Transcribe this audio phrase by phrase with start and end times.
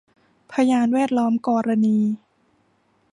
[0.51, 1.99] พยานแวดล้อมกรณี